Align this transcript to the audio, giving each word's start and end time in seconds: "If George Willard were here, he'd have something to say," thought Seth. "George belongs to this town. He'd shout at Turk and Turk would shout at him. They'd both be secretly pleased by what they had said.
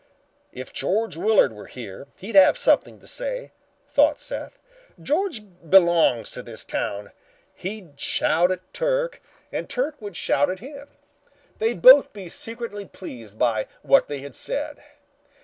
"If 0.51 0.73
George 0.73 1.15
Willard 1.15 1.53
were 1.53 1.67
here, 1.67 2.07
he'd 2.15 2.33
have 2.33 2.57
something 2.57 2.97
to 2.97 3.07
say," 3.07 3.51
thought 3.87 4.19
Seth. 4.19 4.57
"George 4.99 5.43
belongs 5.69 6.31
to 6.31 6.41
this 6.41 6.63
town. 6.65 7.11
He'd 7.53 7.99
shout 7.99 8.49
at 8.49 8.73
Turk 8.73 9.21
and 9.51 9.69
Turk 9.69 10.01
would 10.01 10.15
shout 10.15 10.49
at 10.49 10.57
him. 10.57 10.87
They'd 11.59 11.83
both 11.83 12.13
be 12.13 12.29
secretly 12.29 12.85
pleased 12.87 13.37
by 13.37 13.67
what 13.83 14.07
they 14.07 14.21
had 14.21 14.33
said. 14.33 14.81